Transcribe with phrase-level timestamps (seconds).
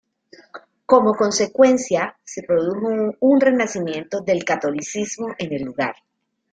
[0.87, 5.93] Como consecuencia, se produjo un renacimiento del catolicismo en el lugar.